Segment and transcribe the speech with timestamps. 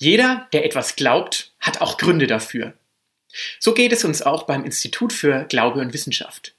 [0.00, 2.74] Jeder, der etwas glaubt, hat auch Gründe dafür.
[3.58, 6.54] So geht es uns auch beim Institut für Glaube und Wissenschaft.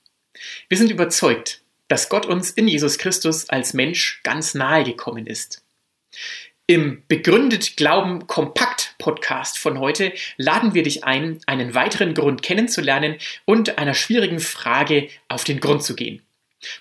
[0.67, 5.63] Wir sind überzeugt, dass Gott uns in Jesus Christus als Mensch ganz nahe gekommen ist.
[6.67, 13.15] Im Begründet Glauben Kompakt Podcast von heute laden wir dich ein, einen weiteren Grund kennenzulernen
[13.45, 16.21] und einer schwierigen Frage auf den Grund zu gehen.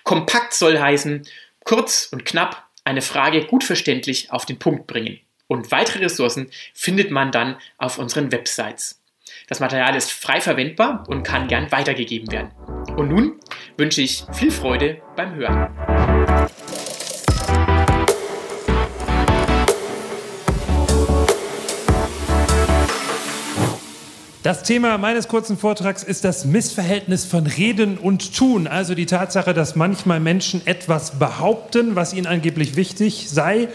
[0.03, 1.25] Kompakt soll heißen,
[1.63, 5.19] kurz und knapp eine Frage gut verständlich auf den Punkt bringen.
[5.51, 9.01] Und weitere Ressourcen findet man dann auf unseren Websites.
[9.47, 12.51] Das Material ist frei verwendbar und kann gern weitergegeben werden.
[12.95, 13.39] Und nun
[13.75, 15.69] wünsche ich viel Freude beim Hören.
[24.43, 29.55] Das Thema meines kurzen Vortrags ist das Missverhältnis von Reden und Tun, also die Tatsache,
[29.55, 33.67] dass manchmal Menschen etwas behaupten, was ihnen angeblich wichtig sei,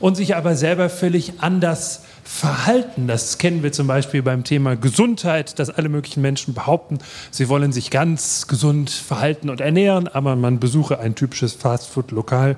[0.00, 3.06] und sich aber selber völlig anders verhalten.
[3.06, 6.98] Das kennen wir zum Beispiel beim Thema Gesundheit, dass alle möglichen Menschen behaupten,
[7.30, 12.56] sie wollen sich ganz gesund verhalten und ernähren, aber man besuche ein typisches Fastfood-Lokal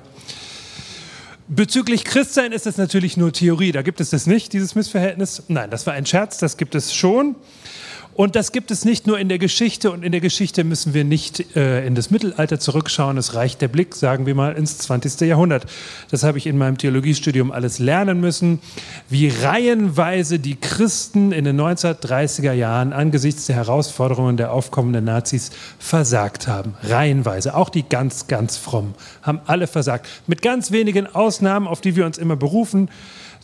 [1.49, 3.73] Bezüglich Christsein ist es natürlich nur Theorie.
[3.73, 5.43] Da gibt es das nicht, dieses Missverhältnis.
[5.49, 7.35] Nein, das war ein Scherz, das gibt es schon.
[8.15, 11.03] Und das gibt es nicht nur in der Geschichte und in der Geschichte müssen wir
[11.03, 13.17] nicht äh, in das Mittelalter zurückschauen.
[13.17, 15.21] Es reicht der Blick, sagen wir mal, ins 20.
[15.21, 15.65] Jahrhundert.
[16.11, 18.59] Das habe ich in meinem Theologiestudium alles lernen müssen,
[19.09, 26.47] wie reihenweise die Christen in den 1930er Jahren angesichts der Herausforderungen der aufkommenden Nazis versagt
[26.47, 26.75] haben.
[26.83, 27.55] Reihenweise.
[27.55, 30.07] Auch die ganz, ganz fromm haben alle versagt.
[30.27, 32.89] Mit ganz wenigen Ausnahmen, auf die wir uns immer berufen.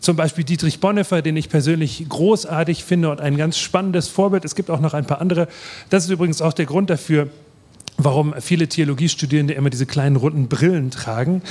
[0.02, 4.46] Zum Beispiel Dietrich Bonhoeffer, den ich persönlich großartig finde und ein ganz spannendes Vorbild.
[4.46, 5.48] Es gibt auch noch ein paar andere.
[5.90, 7.28] Das ist übrigens auch der Grund dafür,
[7.98, 11.42] warum viele Theologiestudierende immer diese kleinen runden Brillen tragen.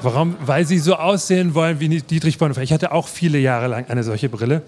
[0.00, 0.36] Warum?
[0.44, 2.62] Weil sie so aussehen wollen wie Dietrich Bonhoeffer.
[2.62, 4.62] Ich hatte auch viele Jahre lang eine solche Brille.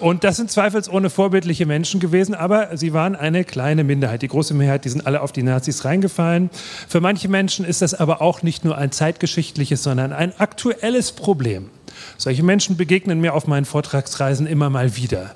[0.00, 4.22] Und das sind zweifelsohne vorbildliche Menschen gewesen, aber sie waren eine kleine Minderheit.
[4.22, 6.50] Die große Mehrheit, die sind alle auf die Nazis reingefallen.
[6.86, 11.70] Für manche Menschen ist das aber auch nicht nur ein zeitgeschichtliches, sondern ein aktuelles Problem.
[12.16, 15.34] Solche Menschen begegnen mir auf meinen Vortragsreisen immer mal wieder.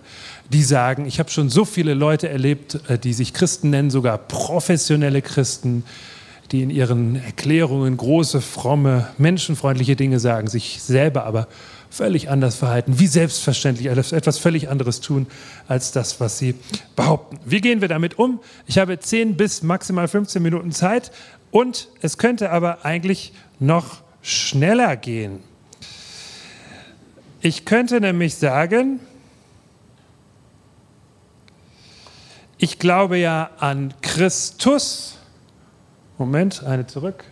[0.52, 4.18] Die sagen, ich habe schon so viele Leute erlebt, äh, die sich Christen nennen, sogar
[4.18, 5.84] professionelle Christen,
[6.50, 11.48] die in ihren Erklärungen große, fromme, menschenfreundliche Dinge sagen, sich selber aber
[11.92, 15.26] völlig anders verhalten, wie selbstverständlich etwas völlig anderes tun
[15.68, 16.54] als das, was sie
[16.96, 17.38] behaupten.
[17.44, 18.40] Wie gehen wir damit um?
[18.66, 21.12] Ich habe 10 bis maximal 15 Minuten Zeit
[21.50, 25.40] und es könnte aber eigentlich noch schneller gehen.
[27.44, 29.00] Ich könnte nämlich sagen,
[32.56, 35.19] ich glaube ja an Christus.
[36.19, 37.25] Moment, eine zurück.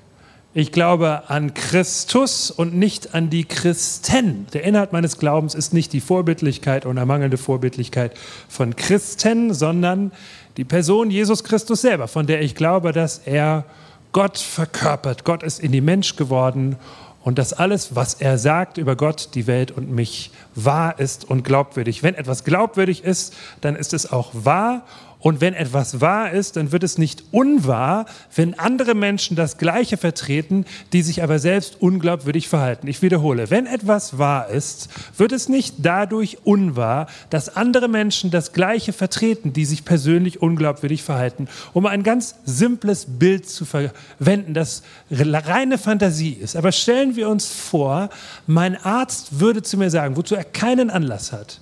[0.53, 4.49] Ich glaube an Christus und nicht an die Christen.
[4.53, 8.19] Der Inhalt meines Glaubens ist nicht die Vorbildlichkeit oder mangelnde Vorbildlichkeit
[8.49, 10.11] von Christen, sondern
[10.57, 13.65] die Person Jesus Christus selber, von der ich glaube, dass er
[14.11, 15.25] Gott verkörpert.
[15.25, 16.75] Gott ist in die Mensch geworden
[17.23, 21.45] und dass alles, was er sagt über Gott, die Welt und mich, wahr ist und
[21.45, 22.03] glaubwürdig.
[22.03, 24.85] Wenn etwas glaubwürdig ist, dann ist es auch wahr
[25.21, 29.99] und wenn etwas wahr ist, dann wird es nicht unwahr, wenn andere Menschen das Gleiche
[29.99, 30.65] vertreten,
[30.95, 32.87] die sich aber selbst unglaubwürdig verhalten.
[32.87, 34.89] Ich wiederhole, wenn etwas wahr ist,
[35.19, 41.03] wird es nicht dadurch unwahr, dass andere Menschen das Gleiche vertreten, die sich persönlich unglaubwürdig
[41.03, 41.49] verhalten.
[41.75, 46.57] Um ein ganz simples Bild zu verwenden, das reine Fantasie ist.
[46.57, 48.09] Aber stellen wir uns vor,
[48.47, 51.61] mein Arzt würde zu mir sagen, wozu er keinen Anlass hat,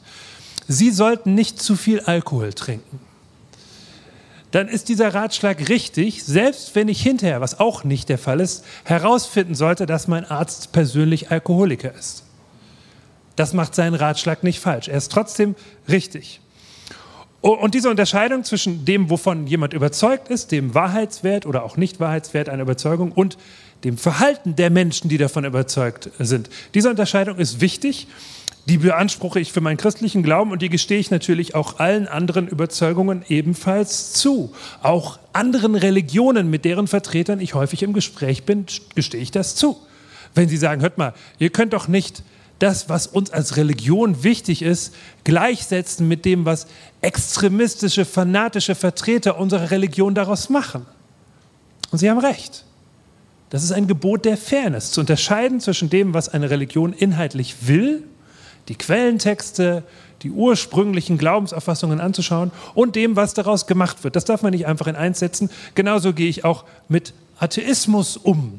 [0.70, 3.00] Sie sollten nicht zu viel Alkohol trinken
[4.50, 8.64] dann ist dieser Ratschlag richtig, selbst wenn ich hinterher, was auch nicht der Fall ist,
[8.84, 12.24] herausfinden sollte, dass mein Arzt persönlich Alkoholiker ist.
[13.36, 14.88] Das macht seinen Ratschlag nicht falsch.
[14.88, 15.54] Er ist trotzdem
[15.88, 16.40] richtig.
[17.40, 22.48] Und diese Unterscheidung zwischen dem, wovon jemand überzeugt ist, dem Wahrheitswert oder auch nicht Wahrheitswert
[22.48, 23.38] einer Überzeugung und
[23.84, 28.08] dem Verhalten der Menschen, die davon überzeugt sind, diese Unterscheidung ist wichtig
[28.68, 32.46] die beanspruche ich für meinen christlichen Glauben und die gestehe ich natürlich auch allen anderen
[32.46, 34.52] Überzeugungen ebenfalls zu.
[34.82, 39.78] Auch anderen Religionen, mit deren Vertretern ich häufig im Gespräch bin, gestehe ich das zu.
[40.34, 42.22] Wenn Sie sagen, hört mal, ihr könnt doch nicht
[42.58, 44.94] das, was uns als Religion wichtig ist,
[45.24, 46.66] gleichsetzen mit dem, was
[47.00, 50.84] extremistische, fanatische Vertreter unserer Religion daraus machen.
[51.90, 52.64] Und Sie haben recht.
[53.48, 58.04] Das ist ein Gebot der Fairness, zu unterscheiden zwischen dem, was eine Religion inhaltlich will
[58.68, 59.82] die Quellentexte,
[60.22, 64.16] die ursprünglichen Glaubensauffassungen anzuschauen und dem, was daraus gemacht wird.
[64.16, 65.50] Das darf man nicht einfach in eins setzen.
[65.74, 68.58] Genauso gehe ich auch mit Atheismus um.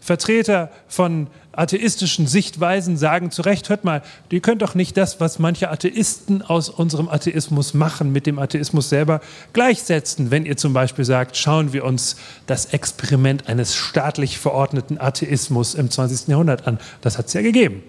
[0.00, 5.38] Vertreter von atheistischen Sichtweisen sagen zu Recht, hört mal, ihr könnt doch nicht das, was
[5.38, 9.20] manche Atheisten aus unserem Atheismus machen, mit dem Atheismus selber
[9.52, 10.30] gleichsetzen.
[10.30, 12.16] Wenn ihr zum Beispiel sagt, schauen wir uns
[12.46, 16.28] das Experiment eines staatlich verordneten Atheismus im 20.
[16.28, 16.78] Jahrhundert an.
[17.00, 17.82] Das hat es ja gegeben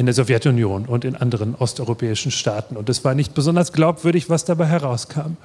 [0.00, 2.78] in der Sowjetunion und in anderen osteuropäischen Staaten.
[2.78, 5.36] Und es war nicht besonders glaubwürdig, was dabei herauskam.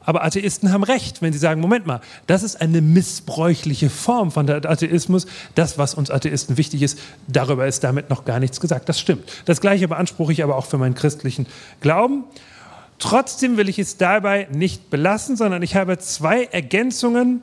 [0.00, 4.48] Aber Atheisten haben recht, wenn sie sagen, Moment mal, das ist eine missbräuchliche Form von
[4.48, 5.26] Atheismus.
[5.54, 8.88] Das, was uns Atheisten wichtig ist, darüber ist damit noch gar nichts gesagt.
[8.88, 9.24] Das stimmt.
[9.44, 11.46] Das Gleiche beanspruche ich aber auch für meinen christlichen
[11.82, 12.24] Glauben.
[12.98, 17.42] Trotzdem will ich es dabei nicht belassen, sondern ich habe zwei Ergänzungen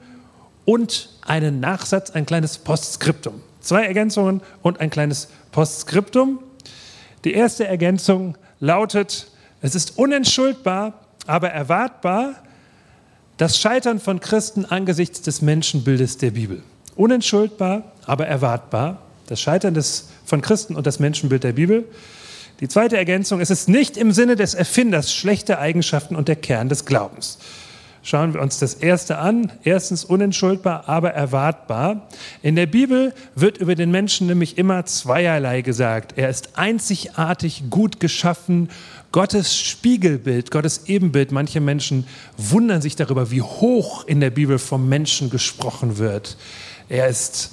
[0.65, 3.39] und einen Nachsatz, ein kleines Postskriptum.
[3.61, 5.42] Zwei Ergänzungen und ein kleines Postskriptum.
[7.23, 9.27] Die erste Ergänzung lautet,
[9.61, 10.93] es ist unentschuldbar,
[11.25, 12.35] aber erwartbar,
[13.37, 16.61] das Scheitern von Christen angesichts des Menschenbildes der Bibel.
[16.95, 19.01] Unentschuldbar, aber erwartbar.
[19.27, 21.85] Das Scheitern des, von Christen und das Menschenbild der Bibel.
[22.59, 26.69] Die zweite Ergänzung, es ist nicht im Sinne des Erfinders schlechte Eigenschaften und der Kern
[26.69, 27.39] des Glaubens.
[28.05, 29.49] Schauen wir uns das erste an.
[29.63, 32.09] Erstens unentschuldbar, aber erwartbar.
[32.41, 36.17] In der Bibel wird über den Menschen nämlich immer zweierlei gesagt.
[36.17, 38.69] Er ist einzigartig gut geschaffen,
[39.13, 41.31] Gottes Spiegelbild, Gottes Ebenbild.
[41.31, 42.05] Manche Menschen
[42.35, 46.35] wundern sich darüber, wie hoch in der Bibel vom Menschen gesprochen wird.
[46.89, 47.52] Er ist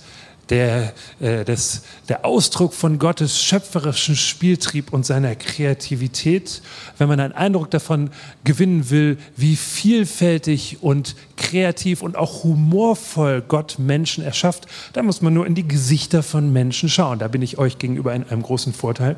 [0.50, 6.60] der, äh, das, der Ausdruck von Gottes schöpferischen Spieltrieb und seiner Kreativität.
[6.98, 8.10] Wenn man einen Eindruck davon
[8.44, 15.32] gewinnen will, wie vielfältig und kreativ und auch humorvoll Gott Menschen erschafft, dann muss man
[15.32, 17.18] nur in die Gesichter von Menschen schauen.
[17.18, 19.16] Da bin ich euch gegenüber in einem großen Vorteil.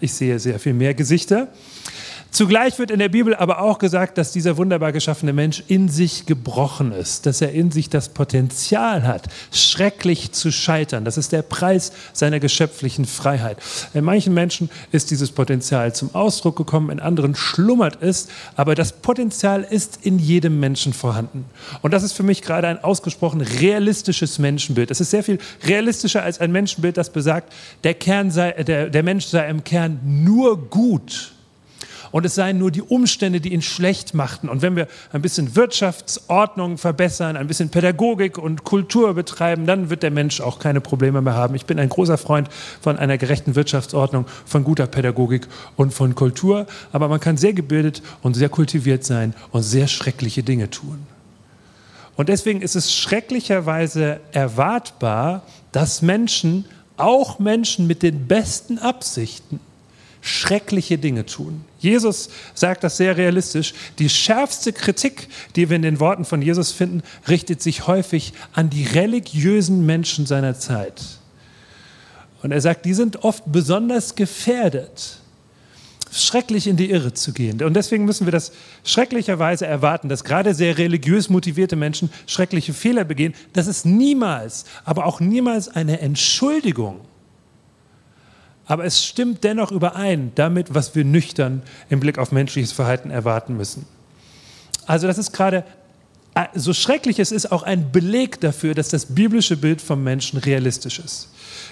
[0.00, 1.48] Ich sehe sehr viel mehr Gesichter.
[2.36, 6.26] Zugleich wird in der Bibel aber auch gesagt, dass dieser wunderbar geschaffene Mensch in sich
[6.26, 11.06] gebrochen ist, dass er in sich das Potenzial hat, schrecklich zu scheitern.
[11.06, 13.56] Das ist der Preis seiner geschöpflichen Freiheit.
[13.94, 18.92] In manchen Menschen ist dieses Potenzial zum Ausdruck gekommen, in anderen schlummert es, aber das
[18.92, 21.46] Potenzial ist in jedem Menschen vorhanden.
[21.80, 24.90] Und das ist für mich gerade ein ausgesprochen realistisches Menschenbild.
[24.90, 29.02] Es ist sehr viel realistischer als ein Menschenbild, das besagt, der, Kern sei, der, der
[29.02, 31.32] Mensch sei im Kern nur gut
[32.16, 34.48] und es seien nur die Umstände, die ihn schlecht machten.
[34.48, 40.02] Und wenn wir ein bisschen Wirtschaftsordnung verbessern, ein bisschen Pädagogik und Kultur betreiben, dann wird
[40.02, 41.54] der Mensch auch keine Probleme mehr haben.
[41.54, 42.48] Ich bin ein großer Freund
[42.80, 45.46] von einer gerechten Wirtschaftsordnung, von guter Pädagogik
[45.76, 46.66] und von Kultur.
[46.90, 51.06] Aber man kann sehr gebildet und sehr kultiviert sein und sehr schreckliche Dinge tun.
[52.16, 56.64] Und deswegen ist es schrecklicherweise erwartbar, dass Menschen,
[56.96, 59.60] auch Menschen mit den besten Absichten,
[60.26, 61.64] schreckliche Dinge tun.
[61.78, 63.74] Jesus sagt das sehr realistisch.
[63.98, 68.68] Die schärfste Kritik, die wir in den Worten von Jesus finden, richtet sich häufig an
[68.68, 71.00] die religiösen Menschen seiner Zeit.
[72.42, 75.18] Und er sagt, die sind oft besonders gefährdet,
[76.12, 77.62] schrecklich in die Irre zu gehen.
[77.62, 78.52] Und deswegen müssen wir das
[78.84, 83.34] schrecklicherweise erwarten, dass gerade sehr religiös motivierte Menschen schreckliche Fehler begehen.
[83.52, 87.00] Das ist niemals, aber auch niemals eine Entschuldigung
[88.66, 93.56] aber es stimmt dennoch überein damit, was wir nüchtern im Blick auf menschliches Verhalten erwarten
[93.56, 93.86] müssen.
[94.86, 95.64] Also das ist gerade,
[96.54, 100.98] so schrecklich es ist, auch ein Beleg dafür, dass das biblische Bild vom Menschen realistisch
[100.98, 101.28] ist.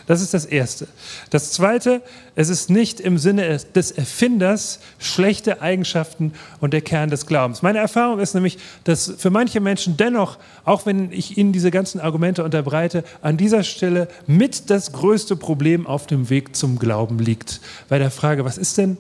[0.07, 0.87] Das ist das Erste.
[1.31, 2.03] Das Zweite,
[2.35, 7.63] es ist nicht im Sinne des Erfinders schlechte Eigenschaften und der Kern des Glaubens.
[7.63, 12.01] Meine Erfahrung ist nämlich, dass für manche Menschen dennoch, auch wenn ich ihnen diese ganzen
[12.01, 17.61] Argumente unterbreite, an dieser Stelle mit das größte Problem auf dem Weg zum Glauben liegt.
[17.89, 18.99] Bei der Frage, was ist denn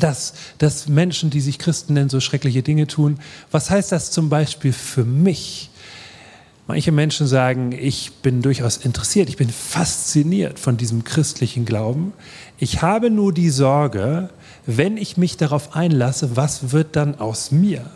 [0.00, 3.18] dass, dass Menschen, die sich Christen nennen, so schreckliche Dinge tun.
[3.50, 5.70] Was heißt das zum Beispiel für mich?
[6.66, 12.12] Manche Menschen sagen, ich bin durchaus interessiert, ich bin fasziniert von diesem christlichen Glauben.
[12.58, 14.30] Ich habe nur die Sorge,
[14.66, 17.90] wenn ich mich darauf einlasse, was wird dann aus mir?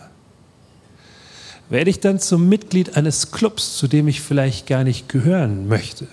[1.69, 6.09] Werde ich dann zum Mitglied eines Clubs, zu dem ich vielleicht gar nicht gehören möchte?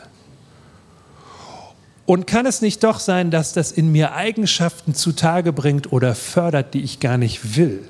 [2.05, 6.73] Und kann es nicht doch sein, dass das in mir Eigenschaften zutage bringt oder fördert,
[6.73, 7.83] die ich gar nicht will?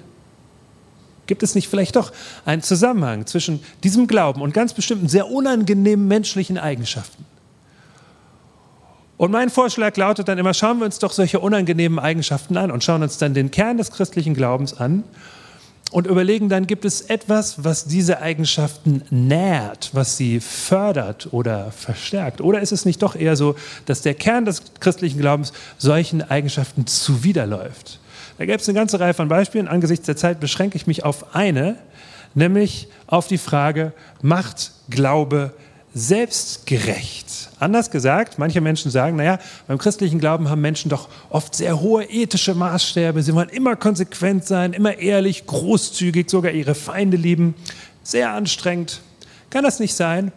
[1.27, 2.11] Gibt es nicht vielleicht doch
[2.45, 7.25] einen Zusammenhang zwischen diesem Glauben und ganz bestimmten sehr unangenehmen menschlichen Eigenschaften?
[9.17, 12.83] Und mein Vorschlag lautet dann immer, schauen wir uns doch solche unangenehmen Eigenschaften an und
[12.83, 15.03] schauen uns dann den Kern des christlichen Glaubens an
[15.91, 22.39] und überlegen dann, gibt es etwas, was diese Eigenschaften nährt, was sie fördert oder verstärkt?
[22.39, 23.55] Oder ist es nicht doch eher so,
[23.85, 27.99] dass der Kern des christlichen Glaubens solchen Eigenschaften zuwiderläuft?
[28.37, 29.67] Da gäbe es eine ganze Reihe von Beispielen.
[29.67, 31.75] Angesichts der Zeit beschränke ich mich auf eine,
[32.33, 35.53] nämlich auf die Frage, macht Glaube
[35.93, 37.49] selbstgerecht.
[37.59, 42.05] Anders gesagt, manche Menschen sagen, naja, beim christlichen Glauben haben Menschen doch oft sehr hohe
[42.05, 43.21] ethische Maßstäbe.
[43.21, 47.55] Sie wollen immer konsequent sein, immer ehrlich, großzügig, sogar ihre Feinde lieben.
[48.03, 49.01] Sehr anstrengend.
[49.49, 50.31] Kann das nicht sein,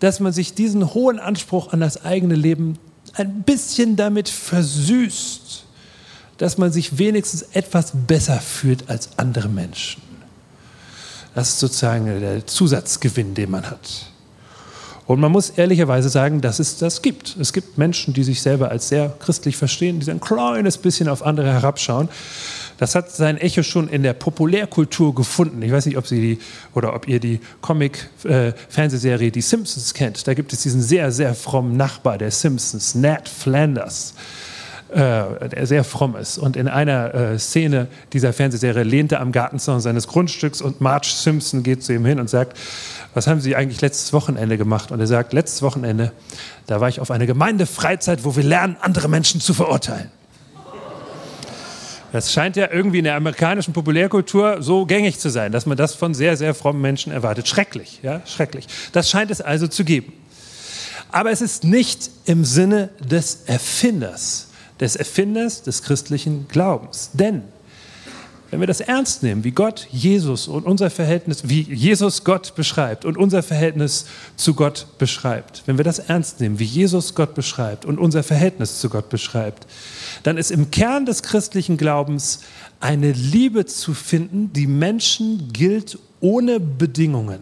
[0.00, 2.78] dass man sich diesen hohen Anspruch an das eigene Leben
[3.12, 5.64] ein bisschen damit versüßt,
[6.38, 10.02] dass man sich wenigstens etwas besser fühlt als andere Menschen?
[11.34, 14.13] Das ist sozusagen der Zusatzgewinn, den man hat.
[15.06, 17.36] Und man muss ehrlicherweise sagen, dass es das gibt.
[17.38, 21.24] Es gibt Menschen, die sich selber als sehr christlich verstehen, die ein kleines bisschen auf
[21.24, 22.08] andere herabschauen.
[22.78, 25.62] Das hat sein Echo schon in der Populärkultur gefunden.
[25.62, 26.38] Ich weiß nicht, ob Sie die
[26.74, 30.26] oder ob ihr die Comic-Fernsehserie äh, Die Simpsons kennt.
[30.26, 34.14] Da gibt es diesen sehr, sehr frommen Nachbar der Simpsons, Ned Flanders
[34.94, 36.38] der sehr fromm ist.
[36.38, 41.08] Und in einer äh, Szene dieser Fernsehserie lehnt er am Gartenzaun seines Grundstücks und Marge
[41.08, 42.56] Simpson geht zu ihm hin und sagt,
[43.12, 44.92] was haben Sie eigentlich letztes Wochenende gemacht?
[44.92, 46.12] Und er sagt, letztes Wochenende,
[46.66, 50.10] da war ich auf einer Gemeindefreizeit, wo wir lernen, andere Menschen zu verurteilen.
[52.12, 55.94] Das scheint ja irgendwie in der amerikanischen Populärkultur so gängig zu sein, dass man das
[55.94, 57.48] von sehr, sehr frommen Menschen erwartet.
[57.48, 58.68] Schrecklich, ja, schrecklich.
[58.92, 60.12] Das scheint es also zu geben.
[61.10, 64.48] Aber es ist nicht im Sinne des Erfinders,
[64.80, 67.10] des Erfinders des christlichen Glaubens.
[67.12, 67.42] Denn
[68.54, 73.04] wenn wir das ernst nehmen, wie Gott Jesus und unser Verhältnis, wie Jesus Gott beschreibt
[73.04, 77.84] und unser Verhältnis zu Gott beschreibt, wenn wir das ernst nehmen, wie Jesus Gott beschreibt
[77.84, 79.66] und unser Verhältnis zu Gott beschreibt,
[80.22, 82.42] dann ist im Kern des christlichen Glaubens
[82.78, 87.40] eine Liebe zu finden, die Menschen gilt ohne Bedingungen.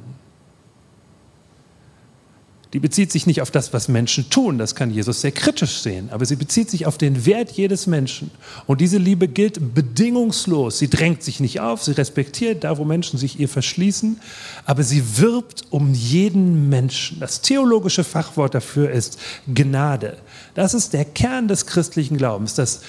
[2.73, 6.09] Die bezieht sich nicht auf das, was Menschen tun, das kann Jesus sehr kritisch sehen,
[6.11, 8.31] aber sie bezieht sich auf den Wert jedes Menschen.
[8.67, 10.79] Und diese Liebe gilt bedingungslos.
[10.79, 14.19] Sie drängt sich nicht auf, sie respektiert da, wo Menschen sich ihr verschließen,
[14.65, 17.21] aber sie wirbt um jeden Menschen.
[17.21, 19.19] Das theologische Fachwort dafür ist
[19.53, 20.17] Gnade.
[20.55, 22.81] Das ist der Kern des christlichen Glaubens, dass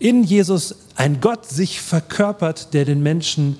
[0.00, 3.56] in Jesus ein Gott sich verkörpert, der den Menschen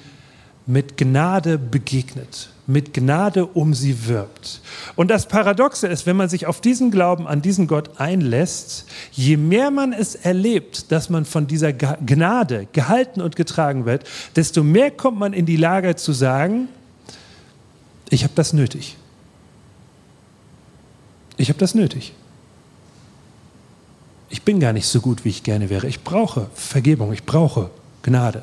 [0.66, 4.60] mit Gnade begegnet mit Gnade um sie wirbt.
[4.94, 9.38] Und das Paradoxe ist, wenn man sich auf diesen Glauben an diesen Gott einlässt, je
[9.38, 14.04] mehr man es erlebt, dass man von dieser Gnade gehalten und getragen wird,
[14.36, 16.68] desto mehr kommt man in die Lage zu sagen,
[18.10, 18.98] ich habe das nötig.
[21.38, 22.12] Ich habe das nötig.
[24.28, 25.86] Ich bin gar nicht so gut, wie ich gerne wäre.
[25.86, 27.70] Ich brauche Vergebung, ich brauche
[28.02, 28.42] Gnade.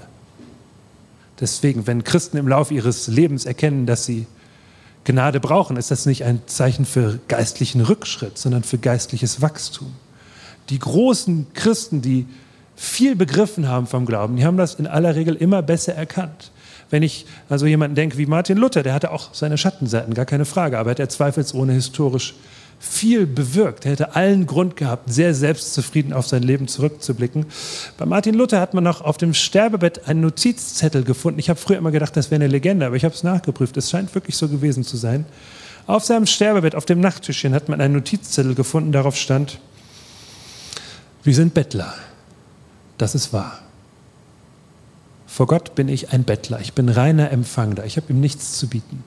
[1.40, 4.26] Deswegen, wenn Christen im Laufe ihres Lebens erkennen, dass sie
[5.04, 9.94] Gnade brauchen, ist das nicht ein Zeichen für geistlichen Rückschritt, sondern für geistliches Wachstum.
[10.70, 12.26] Die großen Christen, die
[12.76, 16.52] viel begriffen haben vom Glauben, die haben das in aller Regel immer besser erkannt.
[16.90, 20.46] Wenn ich also jemanden denke wie Martin Luther, der hatte auch seine Schattenseiten, gar keine
[20.46, 22.36] Frage, aber er hat zweifelsohne historisch
[22.80, 23.86] viel bewirkt.
[23.86, 27.46] Er hätte allen Grund gehabt, sehr selbstzufrieden auf sein Leben zurückzublicken.
[27.98, 31.40] Bei Martin Luther hat man noch auf dem Sterbebett einen Notizzettel gefunden.
[31.40, 33.76] Ich habe früher immer gedacht, das wäre eine Legende, aber ich habe es nachgeprüft.
[33.78, 35.26] Es scheint wirklich so gewesen zu sein.
[35.88, 38.92] Auf seinem Sterbebett, auf dem Nachttischchen, hat man einen Notizzettel gefunden.
[38.92, 39.60] Darauf stand,
[41.24, 41.94] wir sind Bettler.
[42.98, 43.60] Das ist wahr.
[45.28, 46.62] Vor Gott bin ich ein Bettler.
[46.62, 47.86] Ich bin reiner Empfangender.
[47.86, 49.04] Ich habe ihm nichts zu bieten.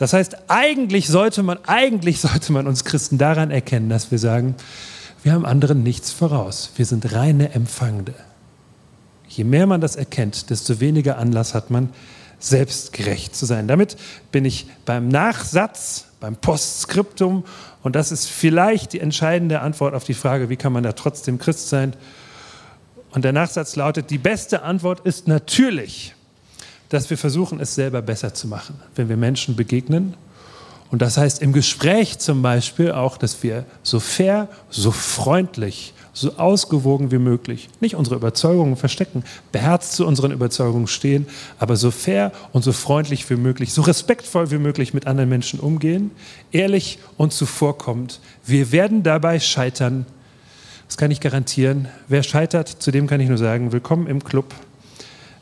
[0.00, 4.56] Das heißt, eigentlich sollte man, eigentlich sollte man uns Christen daran erkennen, dass wir sagen,
[5.22, 6.72] wir haben anderen nichts voraus.
[6.76, 8.14] Wir sind reine Empfangende.
[9.28, 11.90] Je mehr man das erkennt, desto weniger Anlass hat man,
[12.38, 13.68] selbstgerecht zu sein.
[13.68, 13.98] Damit
[14.32, 17.44] bin ich beim Nachsatz, beim Postskriptum
[17.82, 21.38] und das ist vielleicht die entscheidende Antwort auf die Frage, wie kann man da trotzdem
[21.38, 21.92] Christ sein?
[23.10, 26.14] Und der Nachsatz lautet, die beste Antwort ist natürlich
[26.90, 30.14] dass wir versuchen, es selber besser zu machen, wenn wir Menschen begegnen.
[30.90, 36.36] Und das heißt im Gespräch zum Beispiel auch, dass wir so fair, so freundlich, so
[36.36, 41.26] ausgewogen wie möglich, nicht unsere Überzeugungen verstecken, beherzt zu unseren Überzeugungen stehen,
[41.60, 45.60] aber so fair und so freundlich wie möglich, so respektvoll wie möglich mit anderen Menschen
[45.60, 46.10] umgehen,
[46.50, 48.18] ehrlich und zuvorkommend.
[48.44, 50.06] Wir werden dabei scheitern.
[50.88, 51.86] Das kann ich garantieren.
[52.08, 54.52] Wer scheitert, zu dem kann ich nur sagen, willkommen im Club.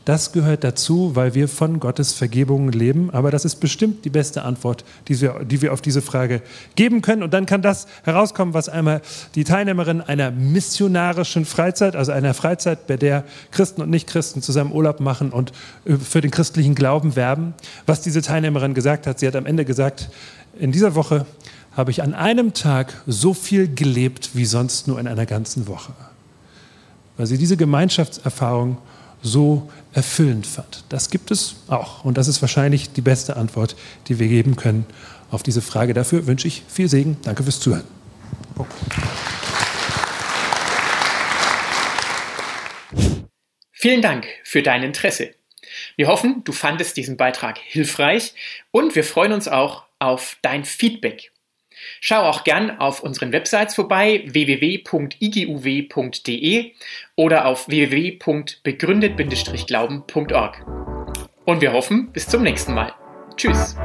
[0.08, 3.10] Das gehört dazu, weil wir von Gottes Vergebung leben.
[3.10, 6.40] Aber das ist bestimmt die beste Antwort, die wir, auf diese Frage
[6.76, 7.22] geben können.
[7.22, 9.02] Und dann kann das herauskommen, was einmal
[9.34, 15.00] die Teilnehmerin einer missionarischen Freizeit, also einer Freizeit, bei der Christen und Nichtchristen zusammen Urlaub
[15.00, 15.52] machen und
[15.84, 17.52] äh, für den christlichen Glauben werben,
[17.84, 19.18] was diese Teilnehmerin gesagt hat.
[19.18, 20.08] Sie hat am Ende gesagt,
[20.58, 21.26] in dieser Woche
[21.76, 25.92] habe ich an einem Tag so viel gelebt wie sonst nur in einer ganzen Woche.
[27.18, 28.78] Weil sie diese Gemeinschaftserfahrung
[29.22, 30.84] so erfüllend fand.
[30.88, 32.04] Das gibt es auch.
[32.04, 33.76] Und das ist wahrscheinlich die beste Antwort,
[34.08, 34.87] die wir geben können
[35.30, 35.94] auf diese Frage.
[35.94, 37.16] Dafür wünsche ich viel Segen.
[37.22, 37.84] Danke fürs Zuhören.
[43.72, 45.34] Vielen Dank für dein Interesse.
[45.96, 48.34] Wir hoffen, du fandest diesen Beitrag hilfreich
[48.70, 51.30] und wir freuen uns auch auf dein Feedback.
[52.00, 54.82] Schau auch gern auf unseren Websites vorbei www.iguw.de
[57.16, 60.66] oder auf www.begründet-glauben.org.
[61.44, 62.94] Und wir hoffen, bis zum nächsten Mal.
[63.37, 63.76] Tschüss.